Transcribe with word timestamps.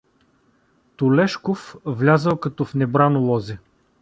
Тулешков 0.95 1.75
влязъл 1.85 2.37
като 2.37 2.65
в 2.65 2.73
небрано 2.73 3.19
лозе. 3.21 3.57